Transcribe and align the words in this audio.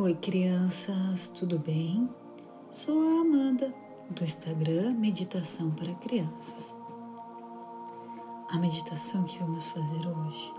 Oi, 0.00 0.14
crianças, 0.14 1.28
tudo 1.28 1.58
bem? 1.58 2.08
Sou 2.70 3.02
a 3.02 3.20
Amanda 3.20 3.70
do 4.08 4.24
Instagram 4.24 4.94
Meditação 4.94 5.70
para 5.72 5.92
Crianças. 5.96 6.74
A 8.48 8.56
meditação 8.56 9.24
que 9.24 9.38
vamos 9.38 9.66
fazer 9.66 10.08
hoje 10.08 10.54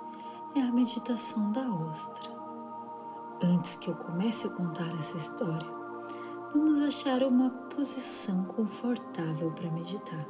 é 0.56 0.60
a 0.60 0.72
meditação 0.72 1.52
da 1.54 1.68
ostra. 1.68 2.30
Antes 3.42 3.74
que 3.78 3.90
eu 3.90 3.96
comece 3.96 4.46
a 4.46 4.52
contar 4.52 4.96
essa 5.00 5.18
história, 5.18 5.68
vamos 6.54 6.80
achar 6.84 7.24
uma 7.24 7.50
posição 7.76 8.44
confortável 8.44 9.50
para 9.54 9.72
meditar. 9.72 10.28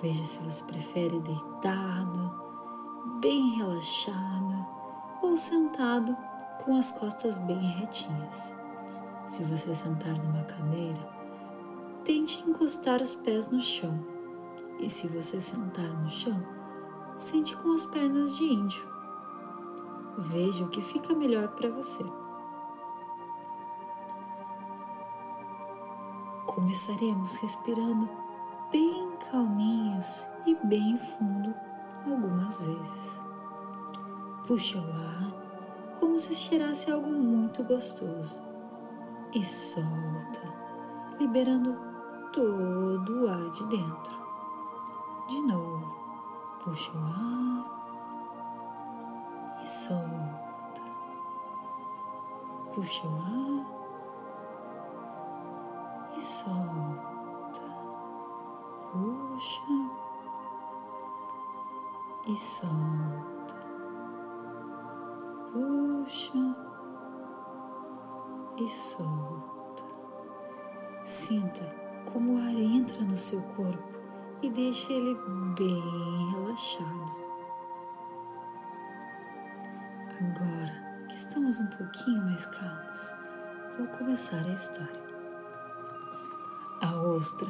Veja 0.00 0.24
se 0.24 0.38
você 0.38 0.64
prefere 0.64 1.20
deitado, 1.20 2.32
bem 3.20 3.58
relaxada 3.58 4.66
ou 5.20 5.36
sentado 5.36 6.16
com 6.64 6.76
as 6.76 6.92
costas 6.92 7.38
bem 7.38 7.58
retinhas. 7.58 8.54
Se 9.28 9.42
você 9.44 9.74
sentar 9.74 10.16
numa 10.18 10.44
cadeira, 10.44 11.00
tente 12.04 12.42
encostar 12.48 13.02
os 13.02 13.14
pés 13.14 13.48
no 13.48 13.60
chão. 13.60 13.98
E 14.78 14.88
se 14.88 15.06
você 15.08 15.40
sentar 15.40 15.88
no 16.02 16.10
chão, 16.10 16.40
sente 17.18 17.56
com 17.56 17.72
as 17.72 17.86
pernas 17.86 18.36
de 18.36 18.44
índio. 18.44 18.84
Veja 20.18 20.64
o 20.64 20.68
que 20.68 20.82
fica 20.82 21.14
melhor 21.14 21.48
para 21.48 21.70
você. 21.70 22.04
Começaremos 26.46 27.36
respirando 27.36 28.08
bem 28.70 29.12
calminhos 29.30 30.26
e 30.46 30.54
bem 30.66 30.98
fundo 30.98 31.54
algumas 32.06 32.56
vezes. 32.58 33.22
Puxa 34.46 34.78
o 34.78 34.92
ar 34.92 35.45
como 36.00 36.18
se 36.18 36.34
cheirasse 36.34 36.90
algo 36.90 37.08
muito 37.08 37.62
gostoso. 37.64 38.40
E 39.34 39.44
solta, 39.44 40.40
liberando 41.18 41.76
todo 42.32 43.24
o 43.24 43.28
ar 43.28 43.50
de 43.50 43.64
dentro. 43.66 44.16
De 45.28 45.40
novo, 45.42 45.94
puxa 46.62 46.92
o 46.92 46.98
ar 46.98 47.64
e 49.62 49.68
solta. 49.68 50.82
Puxa 52.74 53.06
o 53.06 53.16
ar 53.16 53.66
e 56.16 56.22
solta. 56.22 57.62
Puxa 58.92 59.72
e 62.26 62.36
solta 62.36 63.35
puxa 66.06 66.56
e 68.58 68.70
solta. 68.70 69.82
Sinta 71.04 71.64
como 72.12 72.34
o 72.34 72.38
ar 72.38 72.54
entra 72.54 73.04
no 73.04 73.16
seu 73.16 73.40
corpo 73.42 73.82
e 74.42 74.50
deixa 74.50 74.92
ele 74.92 75.14
bem 75.58 76.30
relaxado. 76.30 77.16
Agora 80.20 81.06
que 81.08 81.14
estamos 81.14 81.58
um 81.58 81.66
pouquinho 81.66 82.24
mais 82.24 82.46
calmos, 82.46 83.14
vou 83.76 83.86
começar 83.98 84.44
a 84.46 84.54
história. 84.54 85.06
A 86.82 86.94
ostra 87.02 87.48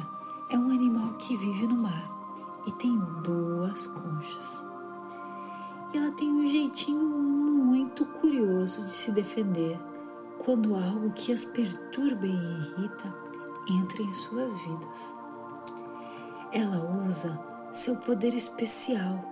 é 0.49 0.57
um 0.57 0.71
animal 0.71 1.13
que 1.13 1.37
vive 1.37 1.67
no 1.67 1.75
mar 1.75 2.09
e 2.65 2.71
tem 2.73 2.97
duas 3.23 3.87
conchas. 3.87 4.63
E 5.93 5.97
ela 5.97 6.11
tem 6.13 6.29
um 6.29 6.47
jeitinho 6.47 7.36
muito 7.87 8.05
curioso 8.19 8.83
de 8.83 8.91
se 8.91 9.11
defender 9.11 9.79
quando 10.43 10.75
algo 10.75 11.09
que 11.11 11.31
as 11.31 11.45
perturba 11.45 12.25
e 12.25 12.29
irrita 12.29 13.15
entra 13.69 14.03
em 14.03 14.13
suas 14.13 14.53
vidas. 14.59 15.13
Ela 16.51 17.07
usa 17.07 17.39
seu 17.71 17.95
poder 17.95 18.33
especial 18.33 19.23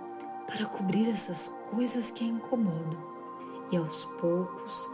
para 0.46 0.64
cobrir 0.64 1.10
essas 1.10 1.48
coisas 1.70 2.10
que 2.10 2.24
a 2.24 2.28
incomodam 2.28 2.98
e 3.70 3.76
aos 3.76 4.06
poucos 4.18 4.90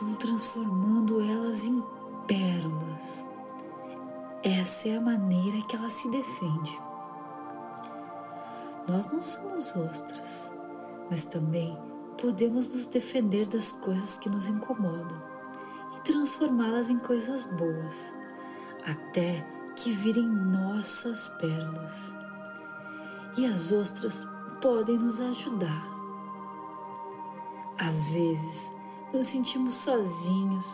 vão 0.00 0.14
transformando 0.14 1.20
elas 1.20 1.64
em 1.64 1.82
pérolas. 2.28 3.26
Essa 4.44 4.88
é 4.88 4.96
a 4.96 5.00
maneira 5.00 5.60
que 5.62 5.74
ela 5.74 5.90
se 5.90 6.08
defende. 6.08 6.80
Nós 8.86 9.08
não 9.08 9.20
somos 9.20 9.74
ostras, 9.74 10.52
mas 11.10 11.24
também 11.24 11.76
podemos 12.18 12.72
nos 12.74 12.86
defender 12.86 13.46
das 13.46 13.72
coisas 13.72 14.16
que 14.18 14.28
nos 14.28 14.46
incomodam 14.48 15.22
e 15.96 16.00
transformá-las 16.02 16.90
em 16.90 16.98
coisas 16.98 17.46
boas, 17.46 18.14
até 18.86 19.44
que 19.76 19.92
virem 19.92 20.26
nossas 20.26 21.28
pérolas. 21.40 22.12
E 23.36 23.46
as 23.46 23.72
ostras 23.72 24.26
podem 24.60 24.98
nos 24.98 25.20
ajudar. 25.20 25.88
Às 27.78 27.98
vezes, 28.08 28.72
nos 29.12 29.26
sentimos 29.26 29.74
sozinhos, 29.76 30.66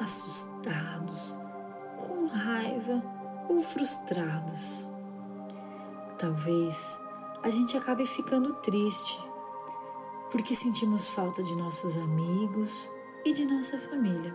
assustados, 0.00 1.36
com 1.96 2.26
raiva 2.26 3.02
ou 3.48 3.62
frustrados. 3.62 4.86
Talvez 6.18 7.00
a 7.42 7.50
gente 7.50 7.76
acabe 7.76 8.06
ficando 8.06 8.54
triste 8.56 9.31
porque 10.32 10.56
sentimos 10.56 11.06
falta 11.10 11.42
de 11.42 11.54
nossos 11.54 11.94
amigos 11.98 12.70
e 13.22 13.34
de 13.34 13.44
nossa 13.44 13.78
família. 13.78 14.34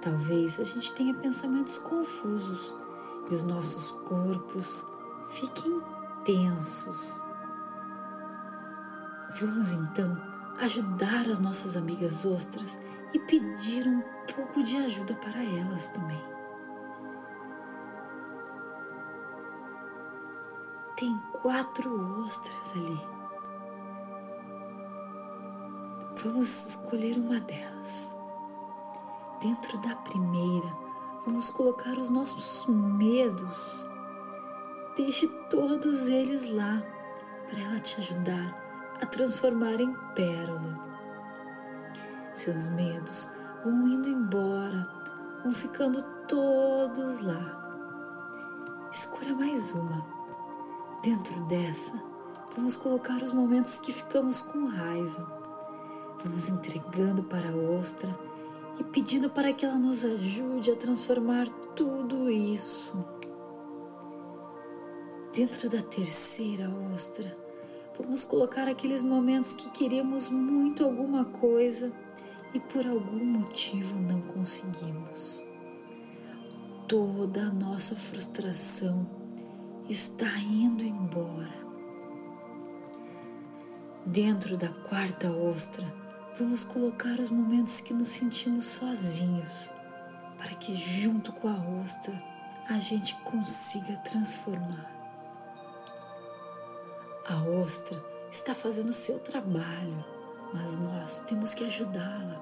Talvez 0.00 0.58
a 0.60 0.64
gente 0.64 0.92
tenha 0.94 1.12
pensamentos 1.14 1.76
confusos 1.78 2.78
e 3.28 3.34
os 3.34 3.42
nossos 3.42 3.90
corpos 4.08 4.84
fiquem 5.30 5.82
tensos. 6.24 7.18
Vamos 9.40 9.72
então 9.72 10.16
ajudar 10.60 11.28
as 11.28 11.40
nossas 11.40 11.76
amigas 11.76 12.24
ostras 12.24 12.78
e 13.12 13.18
pedir 13.18 13.84
um 13.88 14.00
pouco 14.32 14.62
de 14.62 14.76
ajuda 14.76 15.14
para 15.14 15.42
elas 15.42 15.88
também. 15.88 16.22
Tem 20.96 21.18
quatro 21.32 22.22
ostras 22.22 22.72
ali 22.76 23.13
Vamos 26.24 26.68
escolher 26.68 27.18
uma 27.18 27.38
delas. 27.40 28.10
Dentro 29.42 29.76
da 29.82 29.94
primeira, 29.96 30.68
vamos 31.26 31.50
colocar 31.50 31.98
os 31.98 32.08
nossos 32.08 32.66
medos. 32.66 33.86
Deixe 34.96 35.28
todos 35.50 36.08
eles 36.08 36.50
lá 36.50 36.82
para 37.46 37.60
ela 37.60 37.78
te 37.80 38.00
ajudar 38.00 38.58
a 39.02 39.04
transformar 39.04 39.78
em 39.78 39.92
pérola. 40.14 40.80
Seus 42.32 42.68
medos 42.68 43.28
vão 43.62 43.86
indo 43.86 44.08
embora, 44.08 44.88
vão 45.42 45.52
ficando 45.52 46.02
todos 46.26 47.20
lá. 47.20 48.88
Escolha 48.90 49.34
mais 49.34 49.72
uma. 49.72 50.02
Dentro 51.02 51.38
dessa, 51.44 52.02
vamos 52.56 52.76
colocar 52.76 53.22
os 53.22 53.30
momentos 53.30 53.78
que 53.80 53.92
ficamos 53.92 54.40
com 54.40 54.64
raiva 54.68 55.43
Vamos 56.24 56.48
entregando 56.48 57.22
para 57.22 57.50
a 57.50 57.54
ostra 57.54 58.08
e 58.80 58.84
pedindo 58.84 59.28
para 59.28 59.52
que 59.52 59.66
ela 59.66 59.78
nos 59.78 60.02
ajude 60.02 60.70
a 60.70 60.76
transformar 60.76 61.46
tudo 61.76 62.30
isso. 62.30 62.92
Dentro 65.34 65.68
da 65.68 65.82
terceira 65.82 66.70
ostra, 66.94 67.36
vamos 67.98 68.24
colocar 68.24 68.66
aqueles 68.66 69.02
momentos 69.02 69.52
que 69.52 69.68
queremos 69.70 70.28
muito 70.30 70.82
alguma 70.82 71.26
coisa 71.26 71.92
e 72.54 72.60
por 72.60 72.86
algum 72.86 73.22
motivo 73.22 73.94
não 74.00 74.22
conseguimos. 74.22 75.42
Toda 76.88 77.48
a 77.48 77.52
nossa 77.52 77.94
frustração 77.96 79.06
está 79.90 80.38
indo 80.38 80.82
embora. 80.82 81.52
Dentro 84.06 84.56
da 84.56 84.68
quarta 84.68 85.30
ostra, 85.30 86.03
Vamos 86.36 86.64
colocar 86.64 87.20
os 87.20 87.28
momentos 87.28 87.80
que 87.80 87.94
nos 87.94 88.08
sentimos 88.08 88.64
sozinhos, 88.66 89.70
para 90.36 90.52
que 90.56 90.74
junto 90.74 91.32
com 91.32 91.46
a 91.46 91.80
ostra 91.84 92.12
a 92.68 92.76
gente 92.80 93.14
consiga 93.22 93.96
transformar. 93.98 94.90
A 97.28 97.40
ostra 97.62 98.02
está 98.32 98.52
fazendo 98.52 98.88
o 98.88 98.92
seu 98.92 99.20
trabalho, 99.20 100.04
mas 100.52 100.76
nós 100.76 101.20
temos 101.20 101.54
que 101.54 101.62
ajudá-la. 101.66 102.40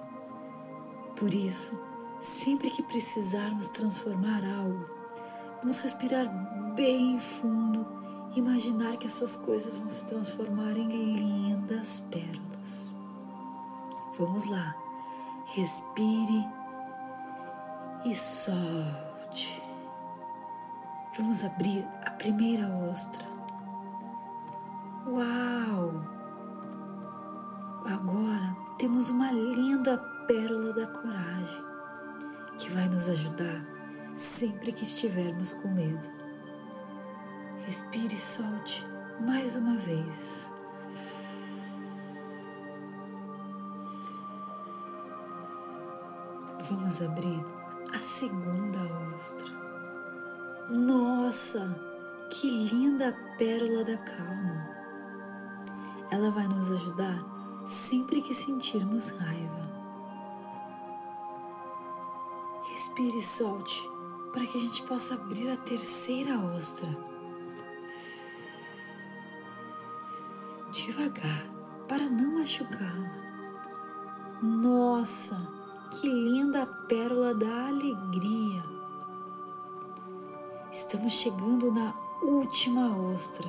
Por 1.17 1.35
isso, 1.35 1.79
sempre 2.19 2.71
que 2.71 2.83
precisarmos 2.85 3.69
transformar 3.69 4.43
algo, 4.43 4.89
vamos 5.59 5.79
respirar 5.81 6.27
bem 6.75 7.21
fundo 7.21 7.87
e 8.35 8.39
imaginar 8.39 8.97
que 8.97 9.07
essas 9.07 9.37
coisas 9.37 9.77
vão 9.77 9.91
se 9.91 10.03
transformar 10.07 10.79
em 10.79 11.13
lindas 11.13 12.01
pérolas. 12.11 12.92
Vamos 14.19 14.47
lá. 14.47 14.75
Respire 15.47 16.47
e 18.05 18.15
solte. 18.15 19.63
Vamos 21.19 21.45
abrir 21.45 21.87
a 22.05 22.11
primeira 22.13 22.67
ostra. 22.91 23.27
Uau! 25.07 25.93
Agora 27.87 28.57
temos 28.79 29.11
uma 29.11 29.31
linda 29.33 29.99
pérola 30.27 30.73
da 30.73 30.87
coragem 30.87 31.65
que 32.59 32.71
vai 32.71 32.89
nos 32.89 33.09
ajudar 33.09 33.65
sempre 34.15 34.73
que 34.73 34.85
estivermos 34.85 35.53
com 35.55 35.69
medo. 35.69 36.09
Respire 37.67 38.15
e 38.15 38.19
solte 38.19 38.85
mais 39.21 39.57
uma 39.57 39.77
vez. 39.79 40.52
Vamos 46.75 47.03
abrir 47.03 47.45
a 47.93 47.99
segunda 47.99 48.81
ostra. 49.15 49.47
Nossa, 50.71 51.69
que 52.31 52.49
linda 52.49 53.15
pérola 53.37 53.85
da 53.85 53.99
calma! 53.99 54.67
Ela 56.11 56.31
vai 56.31 56.49
nos 56.49 56.71
ajudar 56.71 57.23
sempre 57.69 58.23
que 58.23 58.33
sentirmos 58.33 59.11
raiva. 59.11 59.71
Respire 62.71 63.19
e 63.19 63.23
solte 63.23 63.87
para 64.33 64.47
que 64.47 64.57
a 64.57 64.61
gente 64.63 64.83
possa 64.85 65.13
abrir 65.13 65.51
a 65.51 65.59
terceira 65.59 66.39
ostra. 66.39 66.89
Devagar, 70.71 71.45
para 71.87 72.09
não 72.09 72.39
machucá-la. 72.39 73.11
Nossa, 74.43 75.62
que 75.93 76.09
linda 76.09 76.67
pérola 76.89 77.35
da 77.35 77.69
alegria! 77.69 78.65
Estamos 80.73 81.13
chegando 81.13 81.71
na 81.71 81.95
última 82.23 82.97
ostra. 82.97 83.47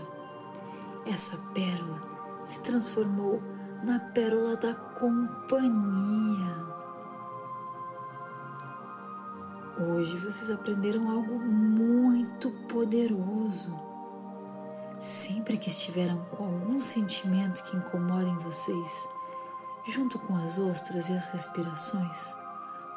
Essa 1.06 1.38
pérola 1.54 2.01
se 2.45 2.60
transformou 2.62 3.42
na 3.84 4.00
pérola 4.12 4.57
da 4.57 4.74
companhia. 4.74 6.63
Hoje 9.80 10.18
vocês 10.18 10.51
aprenderam 10.51 11.10
algo 11.10 11.39
muito 11.39 12.51
poderoso. 12.68 13.74
Sempre 15.00 15.57
que 15.57 15.69
estiveram 15.69 16.24
com 16.25 16.46
algum 16.46 16.81
sentimento 16.81 17.63
que 17.63 17.78
incomodem 17.78 18.38
vocês, 18.38 19.10
junto 19.85 20.18
com 20.19 20.35
as 20.38 20.57
ostras 20.57 21.09
e 21.09 21.13
as 21.13 21.25
respirações, 21.25 22.35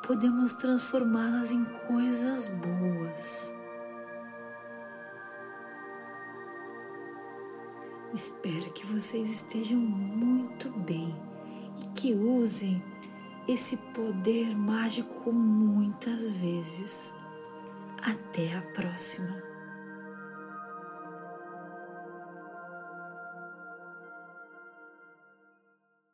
podemos 0.06 0.54
transformá-las 0.54 1.50
em 1.50 1.64
coisas 1.86 2.48
boas. 2.48 3.50
Espero 8.14 8.72
que 8.72 8.86
vocês 8.86 9.30
estejam 9.30 9.78
muito 9.78 10.70
bem 10.70 11.14
e 11.80 11.86
que 11.88 12.14
usem 12.14 12.82
esse 13.48 13.76
poder 13.76 14.56
mágico 14.56 15.32
muitas 15.32 16.32
vezes. 16.32 17.12
Até 18.02 18.56
a 18.56 18.62
próxima! 18.72 19.55